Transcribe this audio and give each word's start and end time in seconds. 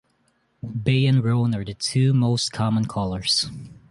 Bay 0.83 1.05
and 1.05 1.23
roan 1.23 1.53
are 1.53 1.63
the 1.63 1.75
two 1.75 2.11
most 2.11 2.51
common 2.51 2.85
colors. 2.85 3.45